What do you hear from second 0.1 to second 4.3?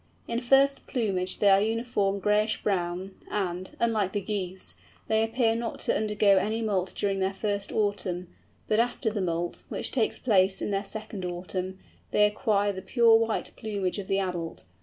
In first plumage they are uniform grayish brown; and, unlike the